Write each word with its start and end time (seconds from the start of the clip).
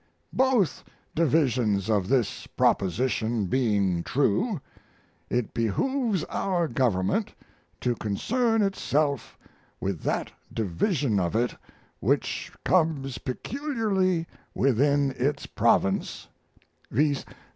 Both 0.33 0.83
divisions 1.13 1.87
of 1.87 2.07
this 2.09 2.47
proposition 2.47 3.45
being 3.45 4.01
true, 4.01 4.59
it 5.29 5.53
behooves 5.53 6.23
our 6.23 6.67
government 6.67 7.35
to 7.81 7.93
concern 7.93 8.63
itself 8.63 9.37
with 9.79 10.01
that 10.01 10.31
division 10.51 11.19
of 11.19 11.35
it 11.35 11.55
which 11.99 12.51
comes 12.65 13.19
peculiarly 13.19 14.25
within 14.55 15.11
its 15.19 15.45
province 15.45 16.27
viz. 16.89 17.23